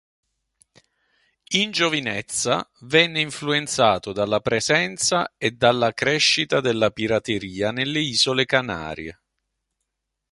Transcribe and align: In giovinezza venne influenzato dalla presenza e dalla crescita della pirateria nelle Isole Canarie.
In 1.51 1.69
giovinezza 1.69 2.67
venne 2.79 3.21
influenzato 3.21 4.11
dalla 4.11 4.39
presenza 4.39 5.31
e 5.37 5.51
dalla 5.51 5.93
crescita 5.93 6.59
della 6.59 6.89
pirateria 6.89 7.69
nelle 7.71 7.99
Isole 7.99 8.45
Canarie. 8.47 9.19